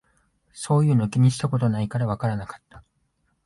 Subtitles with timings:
[0.51, 2.83] そういうの気にしたことないからわからなかった